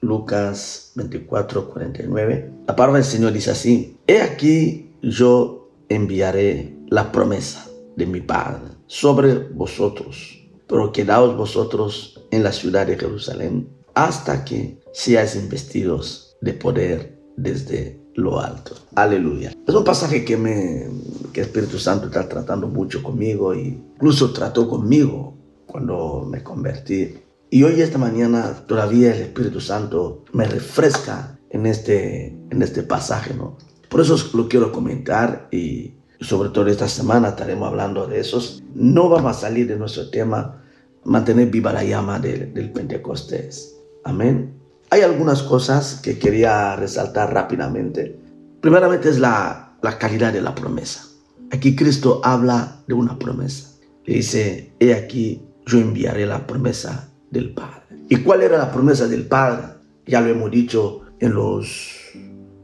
[0.00, 2.50] Lucas 24, 49.
[2.66, 8.72] La palabra del Señor dice así, He aquí yo enviaré la promesa de mi Padre
[8.86, 16.52] sobre vosotros, pero quedaos vosotros en la ciudad de Jerusalén hasta que seáis investidos de
[16.52, 18.74] poder desde lo alto.
[18.94, 19.52] Aleluya.
[19.66, 20.88] Es un pasaje que me
[21.32, 25.36] que el Espíritu Santo está tratando mucho conmigo y incluso trató conmigo
[25.66, 27.14] cuando me convertí.
[27.50, 33.32] Y hoy esta mañana todavía el Espíritu Santo me refresca en este en este pasaje,
[33.32, 33.56] ¿no?
[33.88, 38.62] Por eso lo quiero comentar y sobre todo esta semana estaremos hablando de esos.
[38.74, 40.62] No vamos a salir de nuestro tema
[41.04, 43.76] mantener viva la llama del Pentecostés.
[44.04, 44.54] Amén.
[44.90, 48.18] Hay algunas cosas que quería resaltar rápidamente.
[48.60, 51.06] Primeramente es la, la calidad de la promesa.
[51.50, 53.70] Aquí Cristo habla de una promesa.
[54.04, 57.82] Le dice, he aquí, yo enviaré la promesa del Padre.
[58.08, 59.66] ¿Y cuál era la promesa del Padre?
[60.06, 61.90] Ya lo hemos dicho en los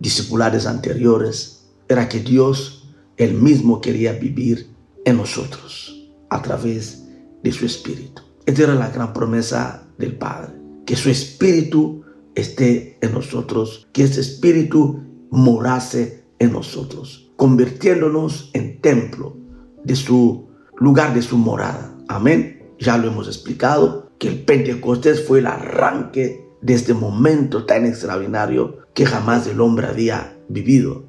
[0.01, 1.67] discipulares anteriores.
[1.89, 4.69] Era que Dios, él mismo, quería vivir
[5.05, 7.07] en nosotros a través
[7.43, 8.23] de su Espíritu.
[8.47, 12.03] Esta era la gran promesa del Padre que su espíritu
[12.35, 19.37] esté en nosotros, que ese espíritu morase en nosotros, convirtiéndonos en templo
[19.85, 21.97] de su lugar de su morada.
[22.09, 22.75] Amén.
[22.79, 28.79] Ya lo hemos explicado, que el Pentecostés fue el arranque de este momento tan extraordinario
[28.95, 31.05] que jamás el hombre había vivido.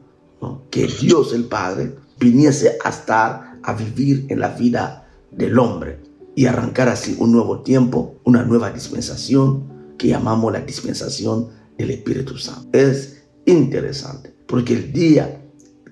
[0.70, 6.00] Que Dios el Padre viniese a estar a vivir en la vida del hombre
[6.36, 11.48] y arrancar así un nuevo tiempo, una nueva dispensación que llamamos la dispensación
[11.78, 12.78] del Espíritu Santo.
[12.78, 15.42] Es interesante porque el día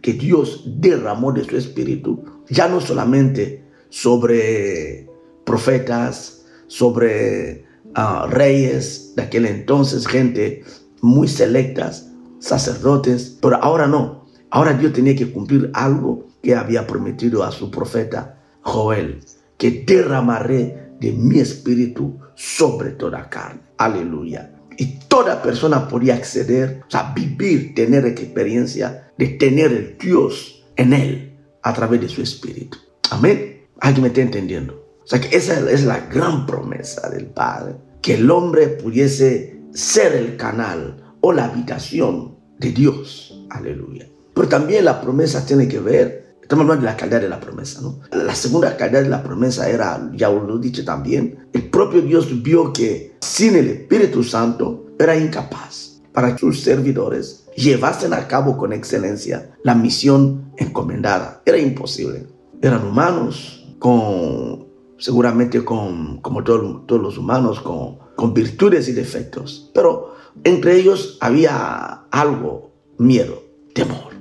[0.01, 5.09] que Dios derramó de su Espíritu, ya no solamente sobre
[5.45, 6.42] profetas,
[6.73, 10.63] sobre ah, reyes de aquel entonces, gente
[11.01, 14.25] muy selectas, sacerdotes, pero ahora no.
[14.49, 19.19] Ahora Dios tenía que cumplir algo que había prometido a su profeta Joel
[19.57, 23.61] que derramaré de mi espíritu sobre toda carne.
[23.77, 24.55] Aleluya.
[24.75, 30.93] Y toda persona podía acceder, o sea, vivir, tener experiencia de tener el Dios en
[30.93, 32.79] él a través de su espíritu.
[33.11, 33.67] Amén.
[33.79, 34.82] Alguien me está entendiendo.
[35.03, 37.75] O sea, que esa es la gran promesa del Padre.
[38.01, 43.45] Que el hombre pudiese ser el canal o la habitación de Dios.
[43.49, 44.07] Aleluya.
[44.33, 47.79] Pero también la promesa tiene que ver Estamos hablando de la calidad de la promesa,
[47.81, 48.01] ¿no?
[48.11, 52.43] La segunda calidad de la promesa era, ya lo he dicho también, el propio Dios
[52.43, 58.73] vio que sin el Espíritu Santo era incapaz para sus servidores llevasen a cabo con
[58.73, 61.41] excelencia la misión encomendada.
[61.45, 62.27] Era imposible.
[62.61, 64.62] Eran humanos con,
[65.03, 69.69] seguramente con, como todos, los humanos, con, con virtudes y defectos.
[69.73, 70.15] Pero
[70.45, 73.43] entre ellos había algo, miedo,
[73.73, 74.13] temor.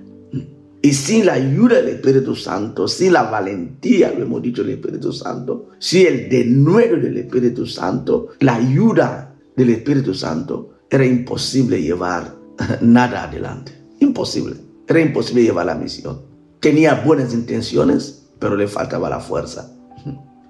[0.82, 5.12] Y sin la ayuda del Espíritu Santo, sin la valentía, lo hemos dicho del Espíritu
[5.12, 12.34] Santo, sin el denuedo del Espíritu Santo, la ayuda del Espíritu Santo, era imposible llevar
[12.80, 13.70] nada adelante.
[14.00, 14.56] Imposible.
[14.88, 16.22] Era imposible llevar la misión.
[16.58, 19.71] Tenía buenas intenciones, pero le faltaba la fuerza.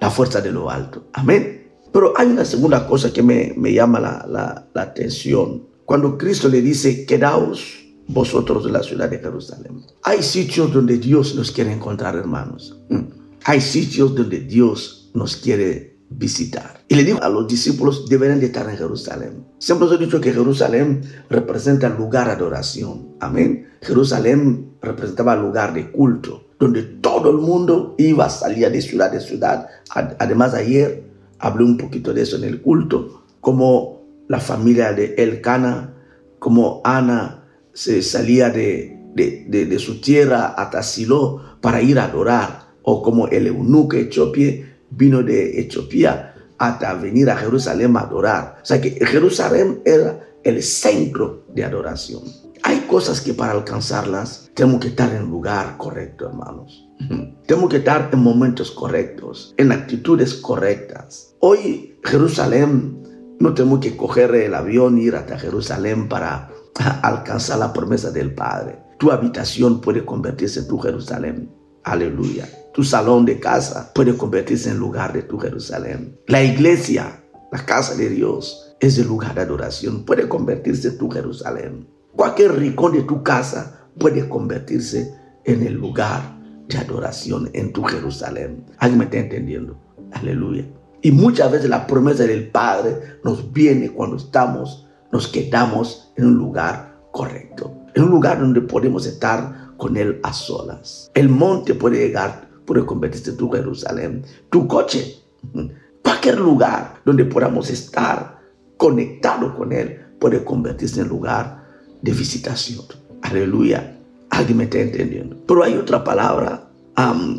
[0.03, 1.05] La fuerza de lo alto.
[1.13, 1.71] Amén.
[1.93, 5.69] Pero hay una segunda cosa que me, llama la, la, la atención.
[5.85, 9.85] Cuando Cristo le dice, quedaos vosotros de la ciudad de Jerusalén.
[10.03, 12.81] Hay sitios donde Dios nos quiere encontrar, hermanos.
[12.89, 13.03] Mm.
[13.45, 16.85] Hay sitios donde Dios nos quiere visitar.
[16.89, 19.47] Y le digo a los discípulos, deben de estar en Jerusalén.
[19.59, 23.15] Siempre os he dicho que Jerusalén representa lugar de adoración.
[23.21, 23.69] Amén.
[23.83, 29.67] Jerusalén representaba lugar de culto, donde todo el mundo iba, salía de ciudad de ciudad.
[29.91, 31.03] Además, ayer
[31.41, 35.93] hablé un poquito de eso en el culto, como la familia de Elcana,
[36.39, 43.03] como Ana se salía de, de, su tierra hasta Silo para ir a adorar, o
[43.03, 48.61] como el eunuco etíope vino de Etiopía hasta venir a Jerusalén a adorar.
[48.63, 52.23] O sea que Jerusalén era el centro de adoración.
[52.65, 56.89] Hay cosas que para alcanzarlas tenemos que estar en lugar correcto, hermanos.
[57.47, 61.35] Tenemos que estar en momentos correctos, en actitudes correctas.
[61.41, 63.03] Hoy Jerusalén,
[63.41, 66.51] no tenemos que coger el avión e ir hasta Jerusalén para
[67.03, 68.79] alcanzar la promesa del Padre.
[68.99, 71.51] Tu habitación puede convertirse en tu Jerusalén.
[71.83, 72.49] Aleluya.
[72.73, 76.17] Tu salón de casa puede convertirse en lugar de tu Jerusalén.
[76.29, 80.05] La iglesia, la casa de Dios, es el lugar de adoración.
[80.05, 81.89] Puede convertirse en tu Jerusalén.
[82.17, 85.15] Cualquier rincón de tu casa puede convertirse
[85.45, 86.39] en el lugar
[86.69, 88.65] de adoración en tu Jerusalén.
[88.79, 89.79] ¿Alguien me está entendiendo?
[90.13, 90.67] Aleluya.
[91.01, 96.35] Y muchas veces la promesa del Padre nos viene cuando estamos nos quedamos en un
[96.37, 101.11] lugar correcto, en un lugar donde podemos estar con Él a solas.
[101.15, 105.17] El monte puede llegar, puede convertirse en tu Jerusalén, tu coche,
[106.03, 108.41] cualquier lugar donde podamos estar
[108.79, 111.62] conectado con Él puede convertirse en lugar
[112.03, 112.85] de visitación.
[113.23, 113.99] Aleluya.
[114.31, 115.37] Alguien me está entendiendo.
[115.47, 116.69] Pero hay otra palabra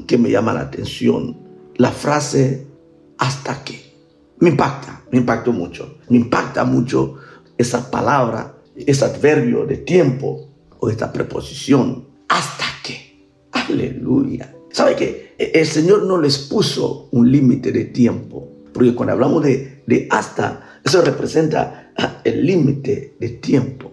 [0.07, 1.37] que me llama la atención.
[1.75, 2.67] La frase
[3.17, 3.93] hasta que.
[4.39, 5.99] Me impacta, me impactó mucho.
[6.09, 7.15] Me impacta mucho
[7.57, 10.49] esa palabra, ese adverbio de tiempo
[10.79, 12.07] o esta preposición.
[12.29, 13.29] Hasta que.
[13.51, 14.53] Aleluya.
[14.71, 18.49] ¿Sabe que el Señor no les puso un límite de tiempo?
[18.73, 23.91] Porque cuando hablamos de, de hasta, eso representa ah, el límite de tiempo.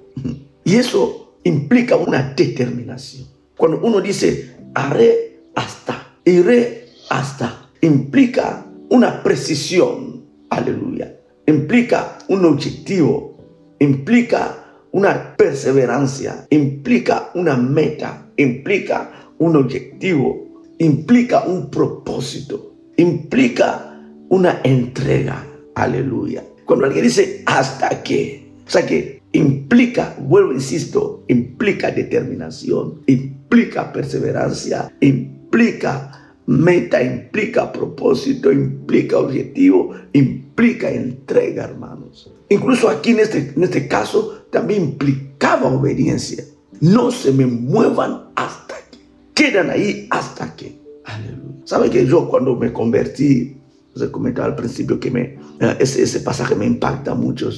[0.70, 3.26] Y eso implica una determinación.
[3.56, 11.12] Cuando uno dice, haré hasta, iré hasta, implica una precisión, aleluya,
[11.48, 13.36] implica un objetivo,
[13.80, 25.44] implica una perseverancia, implica una meta, implica un objetivo, implica un propósito, implica una entrega,
[25.74, 26.44] aleluya.
[26.64, 28.39] Cuando alguien dice hasta que,
[28.70, 39.18] o sea que implica, vuelvo, insisto, implica determinación, implica perseverancia, implica meta, implica propósito, implica
[39.18, 42.32] objetivo, implica entrega, hermanos.
[42.48, 46.44] Incluso aquí en este, en este caso también implicaba obediencia.
[46.80, 48.98] No se me muevan hasta que.
[49.34, 50.78] Quedan ahí hasta que.
[51.06, 51.62] Aleluya.
[51.64, 53.56] ¿Sabe que yo cuando me convertí,
[53.96, 55.22] os he comentado al principio que me,
[55.58, 57.50] eh, ese, ese pasaje me impacta mucho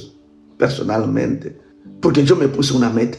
[0.57, 1.57] personalmente,
[2.01, 3.17] porque yo me puse una meta.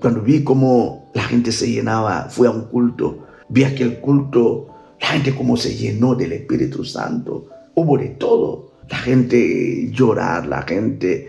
[0.00, 4.68] Cuando vi cómo la gente se llenaba, fui a un culto, vi aquel culto
[5.00, 7.46] la gente como se llenó del Espíritu Santo.
[7.74, 8.72] Hubo de todo.
[8.88, 11.28] La gente llorar, la gente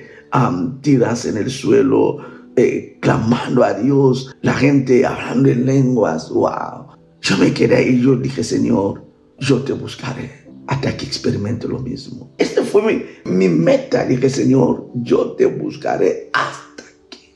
[0.82, 2.18] tirarse en el suelo,
[2.56, 6.30] eh, clamando a Dios, la gente hablando en lenguas.
[6.30, 6.88] ¡Wow!
[7.22, 9.04] Yo me quedé y yo dije, Señor,
[9.40, 12.34] yo te buscaré hasta que experimente lo mismo.
[12.38, 14.06] Esta fue mi, mi meta.
[14.06, 17.36] Dije, Señor, yo te buscaré hasta que,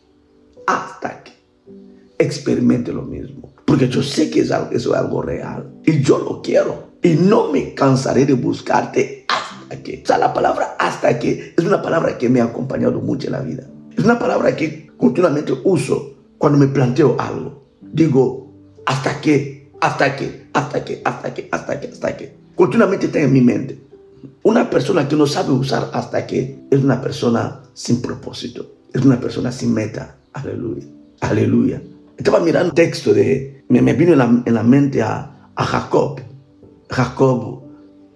[0.65, 1.31] hasta que
[2.17, 3.53] experimente lo mismo.
[3.65, 5.71] Porque yo sé que es algo, eso es algo real.
[5.85, 6.89] Y yo lo quiero.
[7.01, 10.01] Y no me cansaré de buscarte hasta que.
[10.03, 13.33] O sea, la palabra hasta que es una palabra que me ha acompañado mucho en
[13.33, 13.63] la vida.
[13.95, 17.69] Es una palabra que continuamente uso cuando me planteo algo.
[17.81, 18.51] Digo,
[18.85, 22.38] hasta que, hasta que, hasta que, hasta que, hasta que, hasta que.
[22.59, 23.79] Continuamente está en mi mente.
[24.43, 28.69] Una persona que no sabe usar hasta que es una persona sin propósito.
[28.93, 30.17] Es una persona sin meta.
[30.33, 30.83] Aleluya.
[31.21, 31.81] Aleluya.
[32.17, 36.19] Estaba mirando un texto de, me, vino en la, mente a, Jacob.
[36.89, 37.61] Jacob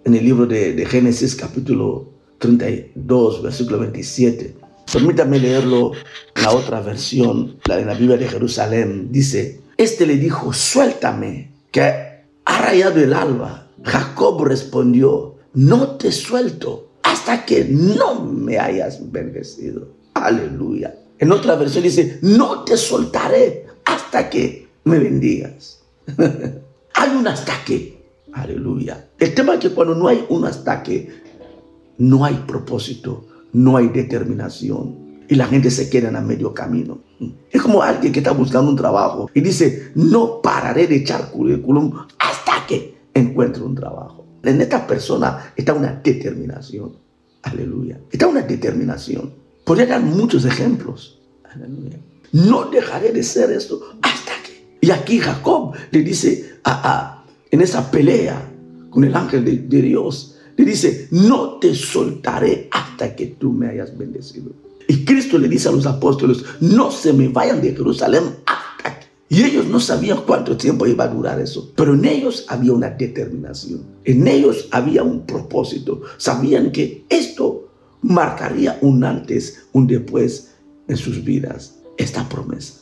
[0.04, 2.10] en el libro de, Génesis capítulo
[2.40, 4.58] 32, versículo 27.
[4.92, 5.94] Permítame leerlo
[6.36, 9.08] la otra versión, la de la Biblia de Jerusalén.
[9.10, 13.63] Dice, este le dijo, suéltame, que ha rayado el alba.
[13.84, 19.90] Jacob respondió, no te suelto hasta que no me hayas bendecido.
[20.14, 20.96] Aleluya.
[21.20, 25.82] En otra versión dice, no te soltaré hasta que me bendigas.
[26.18, 28.04] hay un hasta que.
[28.34, 29.10] Aleluya.
[29.20, 31.22] El tema es que cuando no hay un hasta que,
[32.00, 35.04] no hay propósito, no hay determinación.
[35.30, 37.00] Y la gente se queda en medio camino.
[37.50, 41.94] Es como alguien que está buscando un trabajo y dice, no pararé de echar currículum
[42.20, 44.26] hasta que encuentre un trabajo.
[44.44, 46.98] En esta persona está una determinación.
[47.44, 48.00] Aleluya.
[48.12, 49.34] Está una determinación.
[49.64, 51.22] Podría dar muchos ejemplos.
[51.44, 52.00] Aleluya
[52.34, 54.78] no dejaré de ser esto hasta que.
[54.82, 58.52] Y aquí Jacob le dice a, en esa pelea
[58.90, 63.98] con el ángel de, Dios, le dice, no te soltaré hasta que tú me hayas
[63.98, 64.52] bendecido.
[64.88, 68.63] Y Cristo le dice a los apóstoles, no se me vayan de Jerusalén hasta.
[69.34, 72.92] Y ellos no sabían cuánto tiempo iba a durar eso, pero en ellos había una
[72.92, 77.72] determinación, en ellos había un propósito, sabían que esto
[78.04, 80.52] marcaría un antes, un después
[80.88, 82.76] en sus vidas esta promesa.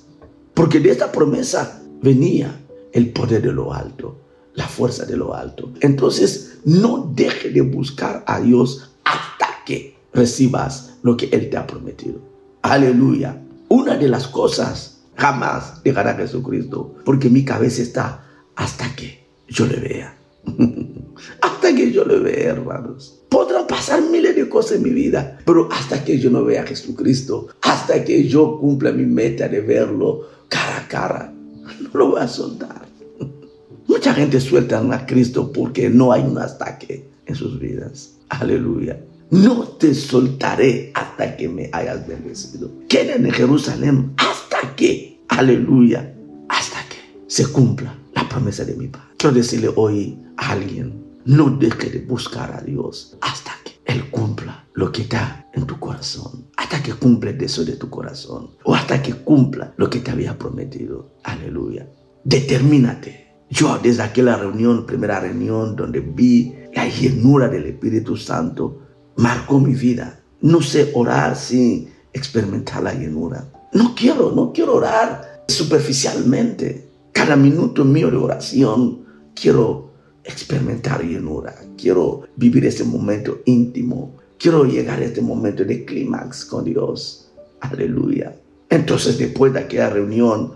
[0.54, 2.60] Porque de esta promesa venía
[2.92, 4.18] el poder de lo alto,
[4.54, 5.72] la fuerza de lo alto.
[5.80, 11.66] Entonces, no deje de buscar a Dios hasta que recibas lo que Él te ha
[11.66, 12.20] prometido.
[12.62, 13.42] Aleluya.
[13.70, 18.26] Una de las cosas jamás dejará a Jesucristo, porque mi cabeza está
[18.56, 20.18] hasta que yo le vea.
[21.42, 23.22] hasta que yo le vea, hermanos.
[23.30, 26.68] Podrán pasar miles de cosas en mi vida, pero hasta que yo no vea a
[26.68, 31.34] Jesucristo, hasta que yo cumpla mi meta de verlo cara a cara,
[31.82, 32.86] no lo voy a soltar.
[33.88, 38.16] Mucha gente suelta a Cristo porque no hay un hasta que en sus vidas.
[38.30, 39.00] Aleluya.
[39.30, 42.70] no te soltaré hasta que me hayas bendecido.
[42.88, 44.14] Queden en Jerusalén
[44.52, 46.14] hasta que, aleluya,
[46.50, 49.08] hasta que se cumpla la promesa de mi Padre.
[49.18, 54.68] Quiero decirle hoy a alguien, no deje de buscar a Dios hasta que Él cumpla
[54.74, 58.76] lo que está en tu corazón, hasta que cumpla el deseo de tu corazón o
[58.76, 61.14] hasta que cumpla lo que te había prometido.
[61.24, 61.88] Aleluya.
[62.24, 63.46] Determínate.
[63.50, 68.82] Yo desde aquella reunión, primera reunión donde vi la llenura del Espíritu Santo,
[69.18, 70.22] marcó mi vida.
[70.42, 73.46] No sé orar sin experimentar la llenura.
[73.74, 76.90] No quiero, no quiero orar superficialmente.
[77.14, 79.92] Cada minuto mío de oración quiero
[80.26, 81.56] experimentar llenura.
[81.78, 84.18] Quiero vivir ese momento íntimo.
[84.38, 87.32] Quiero llegar a este momento de clímax con Dios.
[87.62, 88.36] Aleluya.
[88.70, 90.52] Entonces después de aquella reunión,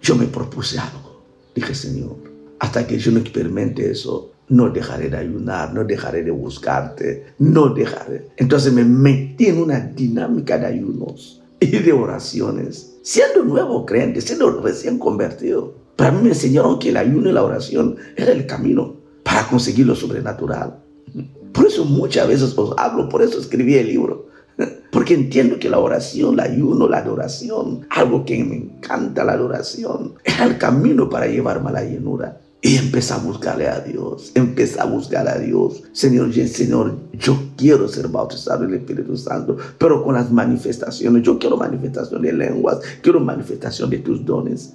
[0.00, 1.22] yo me propuse algo.
[1.56, 2.16] Dije, Señor,
[2.60, 7.70] hasta que yo no experimente eso, no dejaré de ayunar, no dejaré de buscarte, no
[7.70, 8.28] dejaré.
[8.36, 11.39] Entonces me metí en una dinámica de ayunos
[11.70, 15.74] y de oraciones, siendo nuevo creyente, siendo recién convertido.
[15.96, 19.86] Para mí me enseñaron que el ayuno y la oración era el camino para conseguir
[19.86, 20.82] lo sobrenatural.
[21.52, 24.28] Por eso muchas veces os hablo, por eso escribí el libro.
[24.92, 30.14] Porque entiendo que la oración, el ayuno, la adoración, algo que me encanta la adoración,
[30.24, 32.40] era el camino para llevarme a la llenura.
[32.62, 35.82] Y empecé a buscarle a Dios, empecé a buscar a Dios.
[35.92, 41.22] Señor, Señor, yo quiero ser bautizado en el Espíritu Santo, pero con las manifestaciones.
[41.22, 44.74] Yo quiero manifestación de lenguas, quiero manifestación de tus dones.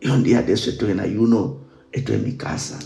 [0.00, 1.58] Y un día de eso estoy en ayuno,
[1.92, 2.78] estoy en mi casa,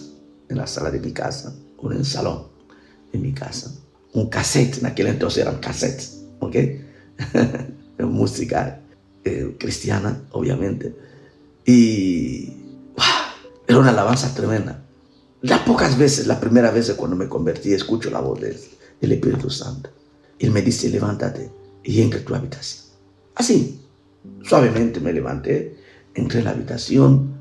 [0.48, 2.46] en la sala de mi casa, o en el salón
[3.12, 3.72] de mi casa.
[4.12, 6.56] Un cassette, en aquel entonces eran cassettes, ¿ok?
[8.00, 8.80] Música
[9.24, 10.96] eh, cristiana, obviamente.
[11.64, 12.59] Y
[13.70, 14.82] era una alabanza tremenda.
[15.42, 18.56] Las pocas veces, la primera vez cuando me convertí, escucho la voz del,
[19.00, 19.90] Espíritu Santo.
[20.40, 21.52] Él me dice, levántate
[21.84, 22.86] y entra a tu habitación.
[23.36, 23.80] Así,
[24.42, 25.76] suavemente me levanté,
[26.14, 27.32] entré en la habitación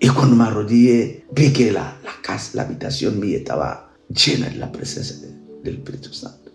[0.00, 4.56] y cuando me arrodillé, vi que la, la casa, la habitación mía estaba llena de
[4.56, 5.28] la presencia
[5.62, 6.50] del Espíritu Santo.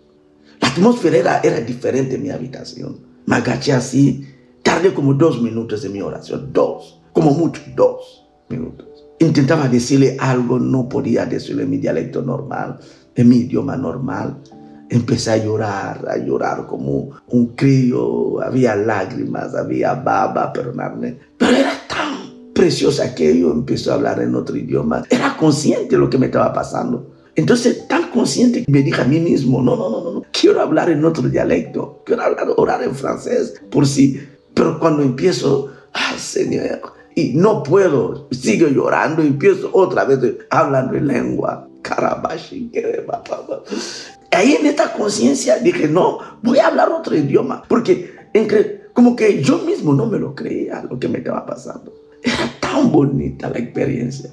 [0.60, 3.00] La atmósfera era, era diferente en mi habitación.
[3.24, 4.26] Me agaché así,
[4.62, 8.91] tardé como dos minutos en mi oración, dos, como mucho, dos minutos.
[9.22, 12.80] Intentaba decirle algo, no podía decirlo en mi dialecto normal,
[13.14, 14.38] en mi idioma normal.
[14.88, 18.42] Empecé a llorar, a llorar como un crío.
[18.42, 21.18] Había lágrimas, había baba, perdonadme.
[21.38, 25.04] Pero era tan preciosa que yo empecé a hablar en otro idioma.
[25.08, 27.14] Era consciente de lo que me estaba pasando.
[27.36, 30.90] Entonces, tan consciente que me dije a mí mismo, no, no, no, no, quiero hablar
[30.90, 34.20] en otro dialecto, quiero hablar, orar en francés, por si,
[34.52, 40.18] pero cuando empiezo, ah, Señor, y no puedo, sigo llorando y empiezo otra vez
[40.50, 41.68] hablando en lengua.
[41.82, 42.70] Carabashi,
[44.30, 48.12] Ahí en esta conciencia dije, no, voy a hablar otro idioma, porque
[48.94, 51.92] como que yo mismo no me lo creía lo que me estaba pasando.
[52.22, 54.30] Era tan bonita la experiencia.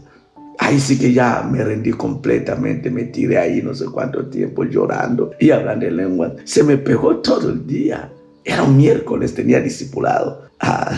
[0.60, 5.32] Ahí sí que ya me rendí completamente, me tiré ahí no sé cuánto tiempo llorando
[5.40, 6.36] y hablando en lengua.
[6.44, 8.12] Se me pegó todo el día.
[8.44, 10.50] Era un miércoles, tenía discipulado.
[10.60, 10.92] Ah,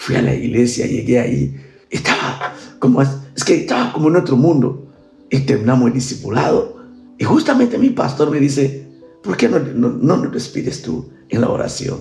[0.00, 1.54] fui a la iglesia, llegué ahí,
[1.90, 4.86] estaba como, es que estaba como en otro mundo.
[5.28, 6.80] Y terminamos el discipulado.
[7.18, 8.88] Y justamente mi pastor me dice,
[9.22, 11.98] ¿por qué no, no, no nos despides tú en la oración?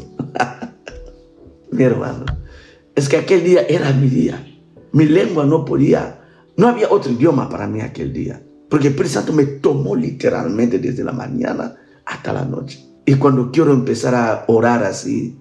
[1.72, 2.26] mi hermano,
[2.96, 4.48] es que aquel día era mi día.
[4.94, 6.22] Mi lengua no podía,
[6.56, 8.42] no había otro idioma para mí aquel día.
[8.70, 11.76] Porque el Espíritu me tomó literalmente desde la mañana
[12.06, 12.80] hasta la noche.
[13.06, 15.38] Y cuando quiero empezar a orar así,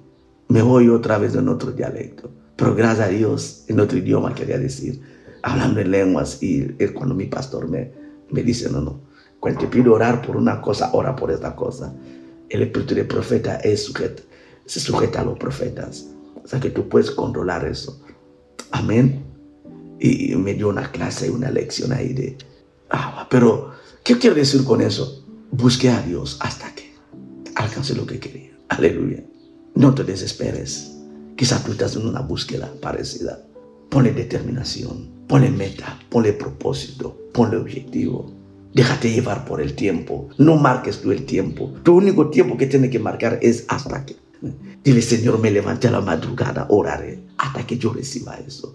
[0.48, 2.37] me voy otra vez en otro dialecto.
[2.58, 5.00] Pero gracias a Dios, en otro idioma quería decir,
[5.42, 6.42] hablando en lenguas.
[6.42, 7.92] Y cuando mi pastor me,
[8.30, 9.00] me dice, no, no,
[9.38, 11.94] cuando te pido orar por una cosa, ora por esta cosa.
[12.48, 14.24] El espíritu de profeta es sujeto,
[14.66, 16.08] se sujeta a los profetas.
[16.42, 18.02] O sea que tú puedes controlar eso.
[18.72, 19.22] Amén.
[20.00, 22.36] Y me dio una clase, una lección ahí de...
[22.90, 23.70] Ah, pero,
[24.02, 25.24] ¿qué quiero decir con eso?
[25.52, 26.92] Busqué a Dios hasta que
[27.54, 28.50] alcancé lo que quería.
[28.68, 29.22] Aleluya.
[29.76, 30.97] No te desesperes.
[31.38, 33.46] Quizás tú estás en una búsqueda parecida.
[33.88, 38.32] Ponle determinación, ponle meta, ponle propósito, ponle objetivo.
[38.74, 40.30] Déjate llevar por el tiempo.
[40.36, 41.74] No marques tú el tiempo.
[41.84, 44.16] Tu único tiempo que tienes que marcar es hasta que.
[44.82, 48.74] Dile, Señor, me levanté a la madrugada, oraré hasta que yo reciba eso.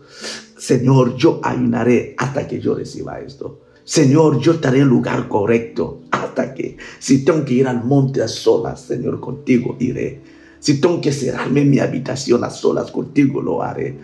[0.58, 3.60] Señor, yo ayunaré hasta que yo reciba esto.
[3.84, 8.30] Señor, yo estaré en lugar correcto hasta que, si tengo que ir al monte a
[8.30, 10.33] solas, Señor, contigo iré.
[10.64, 14.00] Si tengo que cerrarme en mi habitación a solas contigo, lo haré.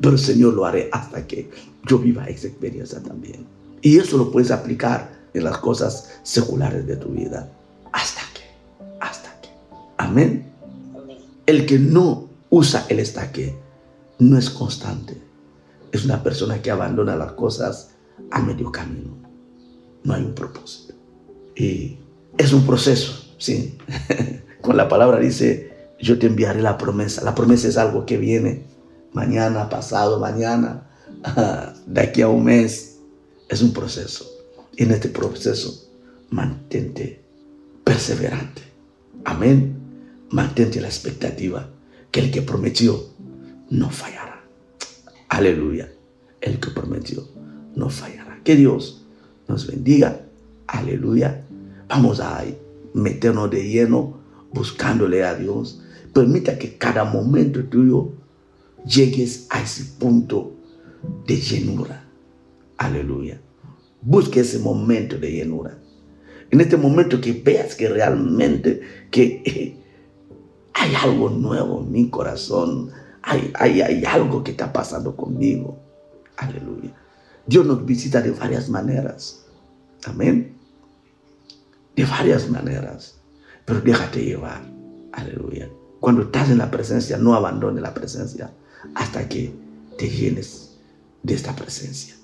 [0.00, 1.50] Pero Señor, lo haré hasta que
[1.84, 3.44] yo viva esa experiencia también.
[3.82, 7.50] Y eso lo puedes aplicar en las cosas seculares de tu vida.
[7.90, 8.42] Hasta que
[9.98, 10.52] Amén.
[11.44, 13.58] El que no usa el estaque
[14.20, 15.20] no es constante.
[15.90, 17.96] Es una persona que abandona las cosas
[18.30, 19.16] a medio camino.
[20.04, 20.94] No hay un propósito.
[21.56, 21.98] Y
[22.38, 23.76] es un proceso, sí.
[24.64, 27.22] Con la palabra dice, yo te enviaré la promesa.
[27.22, 28.62] La promesa es algo que viene
[29.12, 30.88] mañana, pasado, mañana,
[31.86, 32.96] de aquí a un mes.
[33.50, 34.26] Es un proceso.
[34.74, 35.86] Y en este proceso,
[36.30, 37.20] mantente
[37.84, 38.62] perseverante.
[39.26, 39.76] Amén.
[40.30, 41.68] Mantente la expectativa
[42.10, 43.04] que el que prometió
[43.68, 44.44] no fallará.
[45.28, 45.92] Aleluya.
[46.40, 47.28] El que prometió
[47.74, 48.40] no fallará.
[48.42, 49.04] Que Dios
[49.46, 50.22] nos bendiga.
[50.66, 51.44] Aleluya.
[51.86, 52.42] Vamos a
[52.94, 54.23] meternos de lleno
[54.54, 55.82] buscándole a Dios.
[56.12, 58.12] Permita que cada momento tuyo
[58.86, 60.52] llegues a ese punto
[61.26, 62.04] de llenura.
[62.78, 63.40] Aleluya.
[64.00, 65.78] Busque ese momento de llenura.
[66.50, 68.80] En este momento que veas que realmente
[69.10, 69.82] que
[70.72, 72.90] hay algo nuevo en mi corazón.
[73.22, 75.78] Hay, hay, hay algo que está pasando conmigo.
[76.36, 76.92] Aleluya.
[77.46, 79.46] Dios nos visita de varias maneras.
[80.04, 80.56] Amén.
[81.96, 83.18] De varias maneras.
[83.64, 84.62] Pero déjate llevar.
[85.12, 85.70] Aleluya.
[86.00, 88.52] Cuando estás en la presencia, no abandones la presencia
[88.94, 89.54] hasta que
[89.96, 90.76] te llenes
[91.22, 92.14] de esta presencia.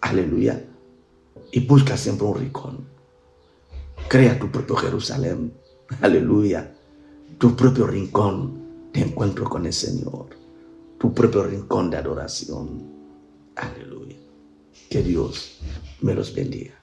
[0.00, 0.64] Aleluya.
[1.52, 2.78] Y busca siempre un rincón.
[4.08, 5.52] Crea tu propio Jerusalén.
[6.00, 6.74] Aleluya.
[7.38, 10.30] Tu propio rincón de encuentro con el Señor.
[10.98, 12.82] Tu propio rincón de adoración.
[13.54, 14.16] Aleluya.
[14.90, 15.60] Que Dios
[16.00, 16.74] me los bendiga.